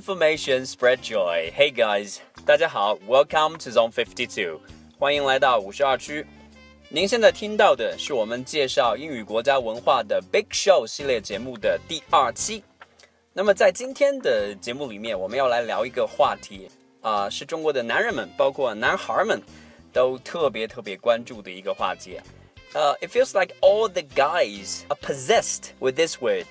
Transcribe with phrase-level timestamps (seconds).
[0.00, 1.52] information, spread joy.
[1.54, 2.16] Hey guys，
[2.46, 4.58] 大家好，Welcome to Zone Fifty Two，
[4.98, 6.24] 欢迎来到五十二区。
[6.88, 12.64] 您现在听到的是我们介绍英语国家文化的 Big Show 系列节目的第二期。
[13.34, 16.70] 那么在今天的节目里面，我们要来聊一个话题
[17.02, 19.42] 啊、是中国的男人们，包括男孩们，
[19.92, 22.18] 都特别特别关注的一个话题。
[22.72, 26.46] 呃、i t feels like all the guys are possessed with this word。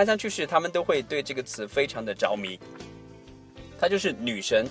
[0.00, 2.58] 看上去是他们都会对这个词非常的着迷。
[3.78, 4.66] 它就是女神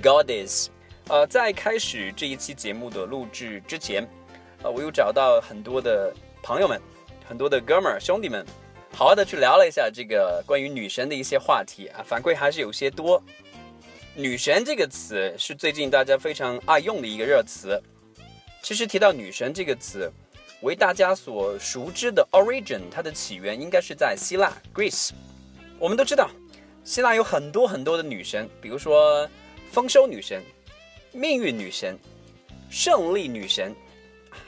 [0.00, 0.68] ，goddess。
[1.08, 4.08] 呃，在开始这一期节目的录制之前，
[4.62, 6.10] 呃，我又找到很多的
[6.42, 6.80] 朋友们，
[7.28, 8.46] 很多的哥们儿兄弟们，
[8.94, 13.22] 好好的去聊了一下这个关于女神的一些话题啊，反馈还是有些多。
[14.14, 17.78] 女神这个词是最近大家非常爱用的一个热词。
[18.62, 20.10] 其实提到女神这个词，
[20.62, 25.10] 为大家所熟知的 origin，它的起源应该是在希腊 Greece。
[25.78, 26.30] 我们都知道，
[26.82, 29.28] 希腊有很多很多的女神，比如说
[29.70, 30.42] 丰收女神、
[31.12, 31.98] 命运女神、
[32.70, 33.74] 胜利女神，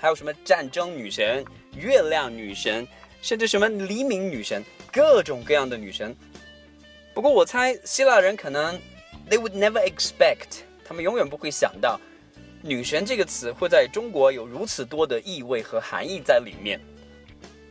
[0.01, 1.45] 还有什么战争女神、
[1.77, 2.89] 月亮女神，
[3.21, 6.17] 甚至什么黎明女神，各种各样的女神。
[7.15, 8.81] 不过我猜希腊人可能
[9.29, 12.01] they would never expect，他们永远不会想到。
[12.61, 16.81] 女神这个词会在中国有如此多的意味和含义在里面。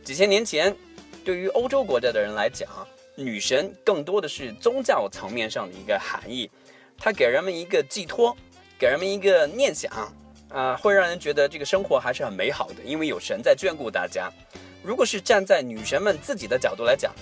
[0.02, 0.74] 几千年前，
[1.22, 2.66] 对于欧洲国家的人来讲，
[3.14, 6.50] 女神更多的是宗教层面上的一个含义，
[6.96, 8.34] 它给人们一个寄托，
[8.78, 9.92] 给人们一个念想，
[10.48, 14.32] 啊、会让人觉得这个生活还是很美好的，因为有神在眷顾大家。
[14.82, 17.12] 如果是站在女神们自己的角度来讲，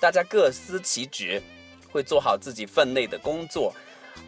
[0.00, 1.42] 大家各司其职，
[1.90, 3.74] 会做好自己分内的工作。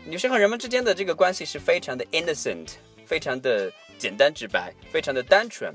[0.05, 2.71] 女生和人们之间的这个关系是非常的 innocent，
[3.07, 5.75] 非常的简单直白，非常的单纯。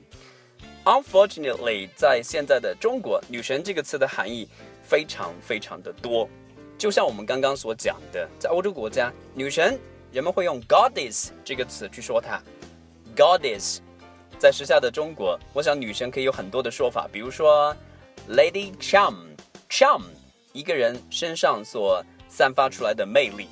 [0.84, 4.47] Unfortunately，在现在的中国，女神这个词的含义
[4.84, 6.29] 非常非常的多。
[6.78, 9.79] 就像我们刚刚所讲的，在欧洲国家，女神
[10.12, 12.41] 人们会用 goddess 这个词去说她。
[13.16, 13.79] goddess，
[14.38, 17.75] 在时下的中国，我想女神可以有很多的说法，比如说
[18.29, 20.03] lady charm，charm
[20.53, 23.47] 一个人身上所散发出来的魅力。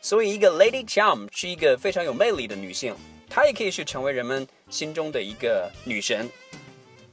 [0.00, 2.94] 所以，一个 Lady Charm 是一个非常有魅力的女性，
[3.28, 6.28] 她也可以是成为人们心中的一个女神。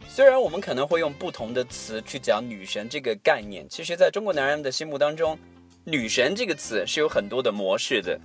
[0.07, 5.38] 虽然我们可能会用不同的词去讲女神这个概念，其实在中国男人的心目当中，
[5.84, 8.18] 女神这个词是有很多的模式的。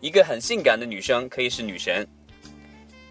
[0.00, 2.06] 一个很性感的女生可以是女神，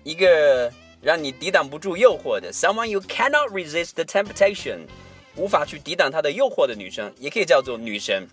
[0.03, 4.85] 一个让你抵挡不住诱惑的 Someone you cannot resist the temptation，
[5.35, 8.25] 无法去抵挡她的诱惑的女生，也可以叫做女神。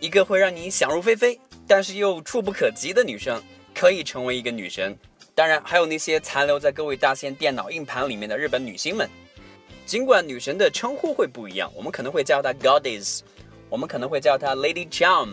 [0.00, 3.42] 一个会让你想入非非，但是又触不可及的女生，
[3.74, 4.96] 可以成为一个女神。
[5.34, 9.08] 当然，还有那些残留在各位大仙电脑硬盘里面的日本女星们。
[9.86, 13.20] 尽管女神的称呼会不一样，我们可能会叫她 Goddess，
[13.68, 15.30] 我们可能会叫她 Lady Charm。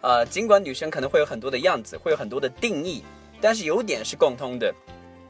[0.00, 3.02] 呃，尽管女神可能会有很多的样子，会有很多的定义，
[3.40, 4.72] 但是有点是共通的。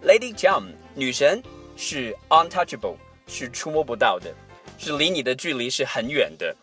[0.04, 1.42] Lady Charm，女神
[1.76, 4.32] 是 untouchable，是触摸不到的，
[4.78, 6.54] 是离你的距离是很远的。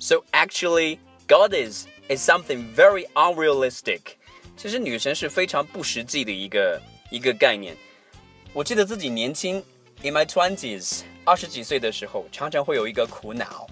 [0.00, 0.98] So actually.
[1.27, 4.01] Goddess is something very unrealistic。
[4.55, 7.75] 其实女神是非常不实际的一个一个概念。
[8.53, 9.63] 我记得自己年轻，
[10.01, 13.67] in my twenties，二十几岁的时候，常常会有一个苦恼：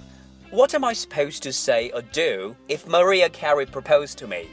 [0.51, 4.45] What am I supposed to say or do if Maria Carey proposed to me？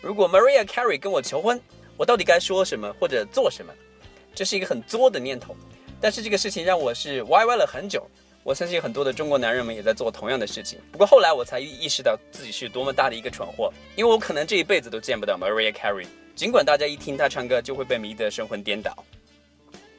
[0.00, 1.60] 如果 Maria Carey 跟我求婚，
[1.96, 3.72] 我到底该说什么或者做什么？
[4.34, 5.56] 这是一个很作的念头。
[6.00, 8.08] 但是这个事情让我是歪歪了很久。
[8.43, 18.95] 我相信很多的中国男人们也在做同样的事情，不过后来我才意识到自己是多么大的一个蠢货，因为我可能这一辈子都见不到 Maria Carey，尽管大家一听她唱歌就会被迷得神魂颠倒。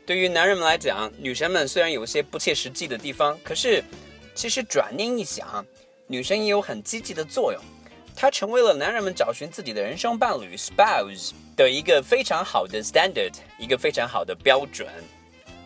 [0.05, 3.81] 对于男人们来讲，女神们虽然有些不切实际的地方，可是
[4.35, 5.65] 其实转念一想，
[6.09, 7.63] 女神也有很积极的作用，
[8.17, 14.88] 她成为了男人们找寻自己的人生伴侣 spouse 的一个非常好的 standard，一个非常好的标准。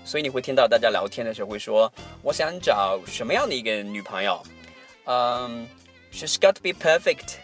[0.06, 1.92] 所以你会听到大家聊天的时候会说
[2.22, 4.40] ：“我想找什么样的一个女朋友？”
[5.04, 5.66] 嗯、
[6.12, 7.34] um,，She's got to be perfect，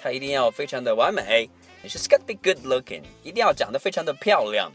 [0.00, 1.48] 她一定要非常的完美。
[1.84, 4.72] She's got to be good looking，一定要长得非常的漂亮。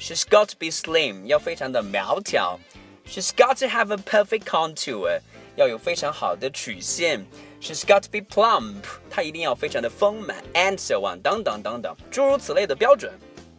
[0.00, 2.58] She's got to be slim，要非常的苗条。
[3.06, 5.20] She's got to have a perfect contour，
[5.56, 7.26] 要有非常好的曲线。
[7.60, 10.42] She's got to be plump，她一定要非常的丰满。
[10.54, 13.12] And so on，等等等等，诸如此类的标准。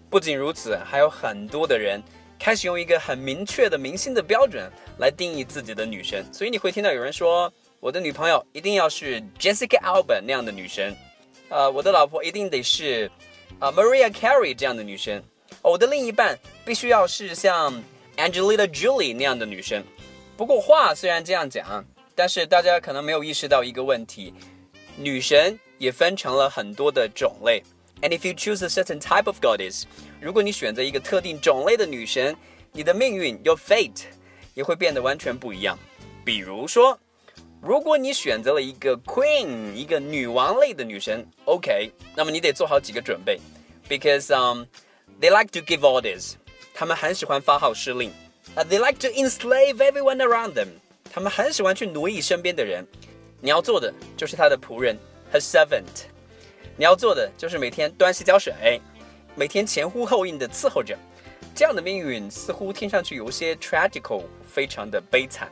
[0.10, 2.02] 不仅如此，还有很多的人。
[2.42, 4.68] 开始用一个很明确的明星的标准
[4.98, 10.98] 来定义自己的女神，所以你会听到有人说：“我的女朋友一定要是 Jessica Alba 那样的女神，
[11.50, 13.12] 呃，我的老婆一定得是、
[13.60, 15.24] 呃、Maria Carey 这样的女神，
[15.62, 16.36] 我的另一半
[16.66, 17.72] 必须要是像
[18.18, 19.86] Angelina Jolie 那样的女神。”
[20.36, 21.86] 不过话虽然这样讲，
[22.16, 24.34] 但是大家可能没有意识到一个问题：
[24.98, 27.62] 女神也分成了很多的种类。
[28.03, 29.85] And if you choose a certain type of goddess，
[30.21, 32.37] 如果你选择一个特定种类的女神，
[32.73, 34.03] 你的命运 your fate
[34.55, 35.79] 也会变得完全不一样。
[36.25, 36.99] 比如说，
[37.63, 43.41] 如果你选择了一个 queen，一个女王类的女神，OK，那么你得做好几个准备，
[43.89, 44.65] because um
[45.21, 46.35] they like to give orders，
[46.75, 48.13] 他们很喜欢发号施令。
[48.55, 50.69] Uh, they like to enslave everyone around them。
[51.11, 52.87] 他们很喜欢去奴役身边的人。
[53.41, 54.99] 你要做的就是他的仆人，
[55.33, 56.07] her servant。
[56.78, 58.82] 你要做的就是每天端洗脚水，
[59.36, 60.98] 每天前呼后应的伺候着。
[61.54, 65.50] 这样的命运似乎听上去有些 tragical，非常的悲惨。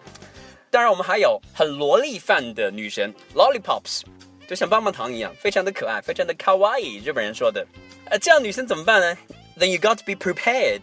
[0.72, 4.04] 当然，我们还有很萝莉范的女神，lollipops，
[4.48, 7.04] 就像棒棒糖一样，非常的可爱，非常的 kawaii。
[7.04, 7.66] 日本人说的。
[8.06, 9.18] 呃，这样女生怎么办呢
[9.58, 10.82] ？Then you got to be prepared。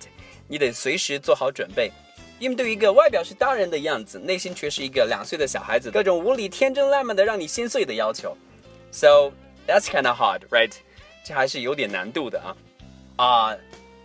[0.49, 1.91] 你得随时做好准备。
[2.39, 8.37] 应对一个外表是大人的样子，内心却是一个两岁的小孩子，各种无理、天真烂漫的让你心碎的要求。
[8.93, 9.33] So
[9.67, 10.73] that's kind of hard, right？
[11.25, 12.57] 这还是有点难度的啊
[13.17, 13.57] 啊！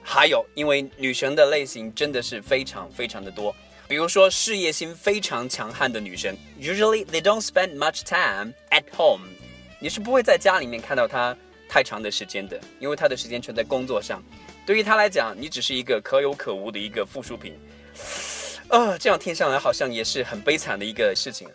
[0.03, 3.55] 还有，因为女神的类型真的是非常非常的多。
[3.87, 9.27] 比如说，事业心非常强悍的女神，usually they don't spend much time at home。
[9.79, 11.37] 你是不会在家里面看到她
[11.69, 14.23] 太长的时间的，因为她的时间全在工作上。
[14.65, 17.53] 对于她来讲，你只是一个可有可无的一个附属品。
[18.69, 21.47] 啊，这样听上来好像也是很悲惨的一个事情。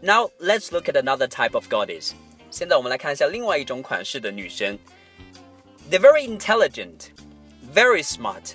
[0.00, 2.12] Now let's look at another type of goddess。
[2.51, 4.77] 现在我们来看一下另外一种款式的女神。
[5.89, 7.11] They're very intelligent,
[7.73, 8.53] very smart。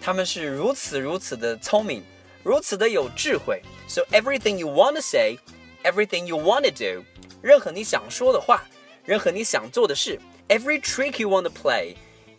[0.00, 2.02] 她们是如此如此的聪明，
[2.42, 3.62] 如此的有智慧。
[3.88, 5.38] So everything you want to say,
[5.84, 7.04] everything you want to do，
[7.40, 8.64] 任何你想说的话，
[9.04, 10.18] 任何你想做的事，
[10.48, 11.94] every trick you want to play，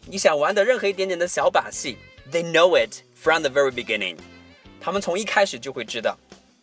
[0.05, 1.97] 你想玩的任何一点点的小把戏，
[2.31, 4.17] they know it from the very beginning。
[4.79, 6.17] 他们从一开始就会知道，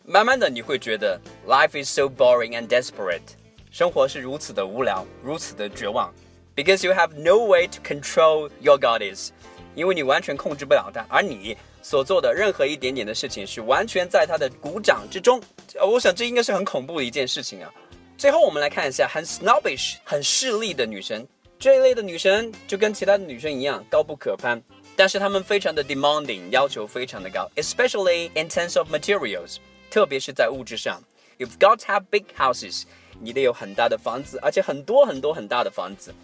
[0.05, 3.21] 慢慢的你会觉得 life is so boring and desperate，
[3.70, 6.12] 生活是如此的无聊，如此的绝望
[6.56, 9.28] ，because you have no way to control your goddess，
[9.76, 15.40] 因为你完全控制不了它，而你所做的任何一点点的事情是完全在他的鼓掌之中。
[15.80, 17.72] 我想这应该是很恐怖的一件事情啊。
[18.18, 21.26] 最后我们来看一下很 snobbish、很势利的女神，
[21.58, 24.60] 这一类的女神就跟其他的女生一样高不可攀。
[24.96, 29.56] 但是他们非常的 demanding，要求非常的高，especially in terms of materials，
[29.90, 31.00] 特别是在物质上。
[31.38, 32.82] You've got to have big houses，
[33.20, 36.14] 你得有很大的房子，而且很多很多很大的房子。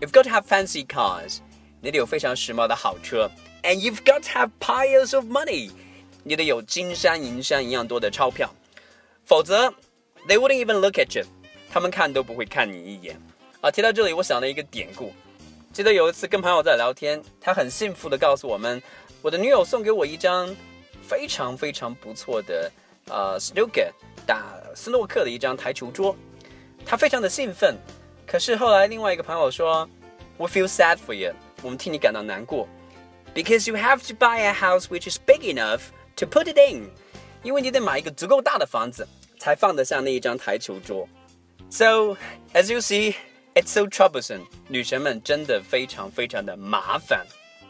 [0.00, 1.38] You've got to have fancy cars，
[1.80, 3.30] 你得有非常时髦的好车。
[3.62, 5.70] And you've got to have piles of money，
[6.22, 8.52] 你得有金山银山一样多的钞票，
[9.24, 9.68] 否则
[10.28, 11.24] they wouldn't even look at you，
[11.70, 13.18] 他们看都不会看你一眼。
[13.60, 15.12] 啊，提到这里，我想了一个典故。
[15.72, 18.82] 记得有一次跟朋友在聊天，他很幸福的告诉我们，
[19.22, 20.54] 我的女友送给我一张
[21.02, 22.70] 非常非常不错的
[23.06, 23.90] 呃 snooker
[24.26, 24.44] 打
[24.74, 26.14] 斯诺克的一张台球桌，
[26.85, 27.77] 他非常的兴奋。
[28.25, 29.89] 可是后来另外一个朋友说，
[30.37, 32.67] We feel sad for you，我们替你感到难过，
[33.33, 35.81] because you have to buy a house which is big enough
[36.15, 36.89] to put it in，
[37.43, 39.07] 因为你得买一个足够大的房子
[39.39, 41.07] 才放得下那一张台球桌。
[41.69, 42.17] So
[42.53, 47.25] as you see。It's so troublesome，女神们真的非常非常的麻烦，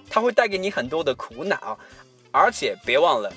[0.07, 1.79] 它会带给你很多的苦恼，
[2.31, 3.33] 而且别忘了，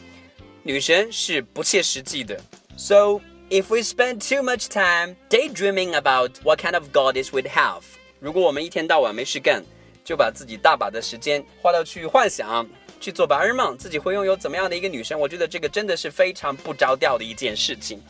[0.63, 2.39] 女神是不切实际的。
[2.77, 3.21] So
[3.51, 7.83] if we spend too much time daydreaming about what kind of goddess we'd have，
[8.19, 9.63] 如果我们一天到晚没事干，
[10.05, 12.69] 就把自己大把的时间花到去幻想、
[13.01, 15.19] 去做白日梦，自己会拥有怎么样的一个女神？
[15.19, 18.01] 我觉得这个真的是非常不着调的一件事情。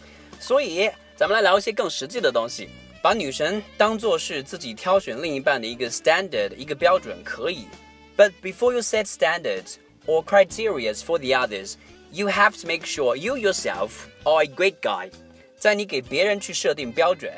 [0.40, 2.68] 所以，咱们来聊一些更实际的东西。
[3.02, 7.66] 把女神当做是自己挑选另一半的一个 standard 一个标准可以，
[8.16, 9.74] but before you set standards
[10.06, 11.74] or criteria for the others,
[12.12, 15.10] you have to make sure you yourself are a great guy。
[15.57, 17.31] 在你给别人去设定标准，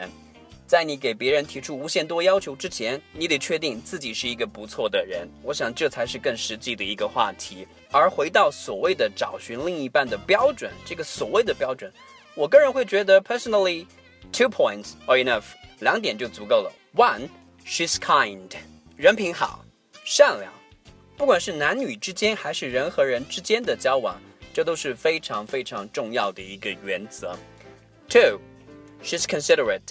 [0.68, 5.28] 在你给别人提出无限多要求之前，你得确定自己是一个不错的人。
[5.42, 7.66] 我想这才是更实际的一个话题。
[7.92, 11.92] 而回到所谓的找寻另一半的标准，这个所谓的标准，
[12.36, 13.86] 我个人会觉得 personally。
[14.32, 15.46] Two points are enough，
[15.80, 16.72] 两点就足够了。
[16.94, 17.30] One,
[17.66, 18.52] she's kind，
[18.96, 19.66] 人品好，
[20.04, 20.54] 善良。
[21.18, 24.22] 不管是男女之间，还是人和人之间的交往，
[24.54, 27.36] 这都是非常非常重要的一个原则。
[28.10, 28.40] Two,
[29.04, 29.82] she's considerate，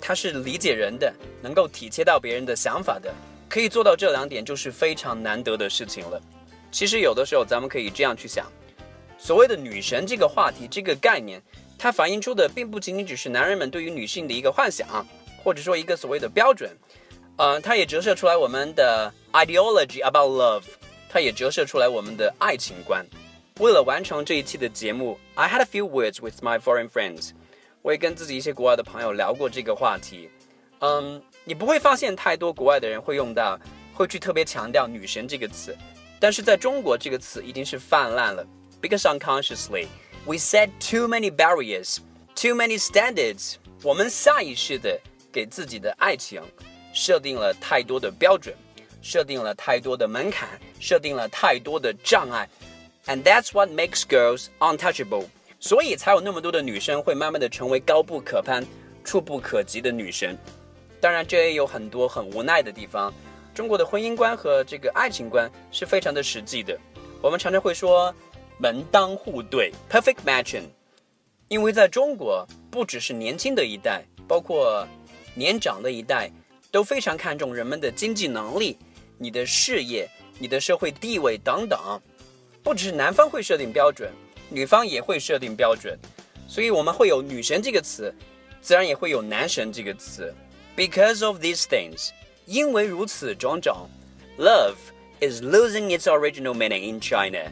[0.00, 3.12] 她是理解人的，能够体贴到别人的想法的。
[3.46, 6.18] 可以做到这两点，就是非常难得的事情了。
[6.70, 8.50] 其实有的时候，咱们可以这样去想：
[9.18, 11.42] 所谓的女神这个话题，这个概念。
[11.78, 15.06] 它反映出的并不仅仅只是男人们对于女性的一个幻想，
[15.44, 16.70] 或者说一个所谓的标准，
[17.36, 20.62] 呃，它也折射出来我们的 ideology about love，
[21.10, 23.04] 它也折射出来我们的爱情观。
[23.60, 27.30] 为了完成这一期的节目，I had a few words with my foreign friends。
[27.82, 30.30] 我也跟自己一些国外的朋友聊过这个话题。
[30.80, 33.60] 嗯，你不会发现太多国外的人会用到，
[33.92, 35.76] 会去特别强调女神这个词，
[36.18, 38.44] 但是在中国这个词已经是泛滥了。
[38.80, 39.86] Because unconsciously
[40.24, 41.98] we set too many barriers,
[42.34, 43.56] too many standards。
[43.82, 44.98] 我们下意识的
[45.30, 46.42] 给自己的爱情
[46.94, 48.54] 设定了太多的标准，
[49.02, 50.48] 设定了太多的门槛，
[50.80, 52.48] 设定了太多的障碍。
[53.06, 55.26] And that's what makes girls untouchable。
[55.58, 58.64] 所以才有那么多的女生会慢慢的成为高不可攀、
[59.04, 60.36] 触不可及的女神。
[61.00, 63.12] 当然，这也有很多很无奈的地方。
[63.54, 66.78] 中国的婚姻观和这个爱情观是非常的实际的。
[67.20, 68.14] 我们常常会说
[68.58, 70.64] 门当户对 （perfect matching），
[71.48, 74.86] 因为在中国，不只是年轻的一代，包括
[75.34, 76.30] 年长的一代，
[76.70, 78.78] 都非常看重人们的经济能力、
[79.18, 81.78] 你的事业、你的社会地位等等。
[82.62, 84.10] 不只是男方会设定标准，
[84.48, 85.98] 女方也会设定标准，
[86.46, 88.14] 所以我们会有女神这个词，
[88.60, 90.32] 自然也会有男神这个词。
[90.76, 92.10] Because of these things，
[92.46, 93.88] 因为如此种种
[94.38, 94.76] ，love
[95.20, 97.50] is losing its original meaning in China。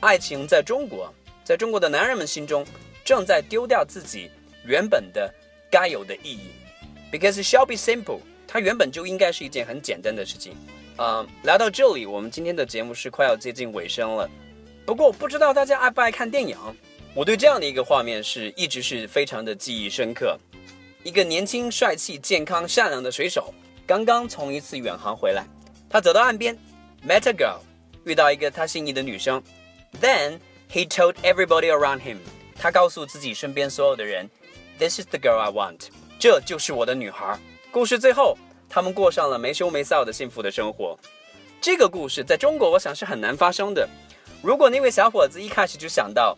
[0.00, 1.12] 爱情在中国，
[1.44, 2.66] 在中国的男人们心中，
[3.04, 4.30] 正在丢掉自己
[4.64, 5.32] 原本的
[5.70, 6.50] 该有的意义。
[7.10, 10.54] Because it shall be simple，它原本就应该是一件很简单的事情。
[10.98, 14.28] 嗯，来到这里，我们今天的节目是快要接近尾声了。
[14.88, 16.56] 不过不知道大家爱不爱看电影？
[17.12, 20.38] 我对这样的一个画面是一直是非常的记忆深刻。
[21.02, 23.52] 一个年轻、帅气、健康、善良的水手，
[23.86, 25.44] 刚刚从一次远航回来。
[25.90, 26.56] 他走到岸边
[27.06, 27.58] ，met a girl，
[28.04, 29.42] 遇到一个他心仪的女生。
[30.00, 30.38] Then
[30.72, 32.16] he told everybody around him，
[32.54, 34.30] 他告诉自己身边所有的人
[34.78, 37.38] ，This is the girl I want，这就是我的女孩。
[37.70, 38.38] 故事最后，
[38.70, 40.98] 他们过上了没羞没臊的幸福的生活。
[41.60, 43.86] 这个故事在中国，我想是很难发生的。
[44.41, 46.37] 如果那位小伙子一开始就想到，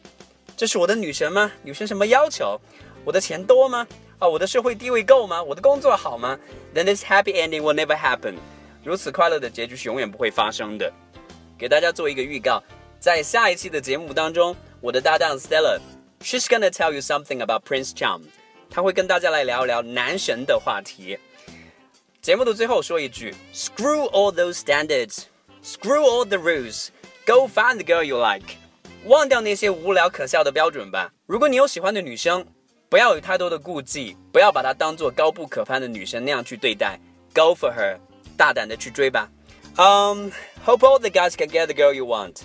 [0.56, 1.51] 这是我的女神吗？
[1.63, 2.60] 女神什么要求？
[3.04, 3.88] 我的钱多吗？
[4.20, 5.44] 啊，我的社会地位够吗？
[5.44, 6.39] 我的工作好吗？
[6.74, 8.36] Then this happy ending will never happen。
[8.84, 10.92] 如此快乐的结局是永远不会发生的。
[11.58, 12.63] 给大家做一个预告，
[13.00, 18.22] 在下一期的节目当中，我的搭档 Stella，she's gonna tell you something about Prince Charm。
[18.70, 21.18] 他会跟大家来聊一聊男神的话题。
[22.22, 26.38] 节目的最后说一句：Screw all those standards，screw all the
[27.25, 28.56] rules，go find the girl you like。
[29.06, 31.12] 忘掉那些无聊可笑的标准吧。
[31.27, 32.46] 如果你有喜欢的女生，
[32.89, 37.00] 不要有太多的顾忌，不要把她当做高不可攀的女神那样去对待。
[37.34, 38.00] Go for her，
[38.38, 39.30] 大胆的去追吧。
[39.75, 40.32] Um,
[40.65, 42.38] hope all the guys can get the girl you want.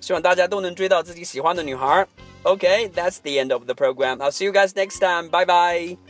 [0.00, 2.06] 希望大家都能追到自己喜欢的女孩。
[2.42, 4.18] Okay, that's the end of the program.
[4.18, 5.30] I'll see you guys next time.
[5.30, 6.07] Bye bye.